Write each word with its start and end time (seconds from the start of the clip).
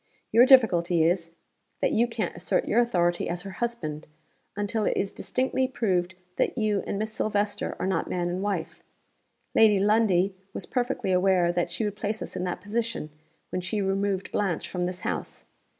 Your 0.31 0.47
difficulty 0.47 1.03
is, 1.03 1.35
that 1.79 1.91
you 1.91 2.07
can't 2.07 2.35
assert 2.35 2.67
your 2.67 2.79
authority 2.81 3.29
as 3.29 3.43
her 3.43 3.51
husband, 3.61 4.07
until 4.57 4.83
it 4.85 4.97
is 4.97 5.11
distinctly 5.11 5.67
proved 5.67 6.15
that 6.37 6.57
you 6.57 6.83
and 6.87 6.97
Miss 6.97 7.13
Silvester 7.13 7.75
are 7.77 7.85
not 7.85 8.09
man 8.09 8.27
and 8.27 8.41
wife. 8.41 8.81
Lady 9.53 9.79
Lundie 9.79 10.33
was 10.55 10.65
perfectly 10.65 11.11
aware 11.11 11.51
that 11.51 11.69
she 11.69 11.85
would 11.85 11.95
place 11.97 12.19
us 12.23 12.35
in 12.35 12.45
that 12.45 12.61
position, 12.61 13.11
when 13.51 13.61
she 13.61 13.79
removed 13.79 14.31
Blanche 14.31 14.67
from 14.67 14.85
this 14.85 15.01
house. 15.01 15.45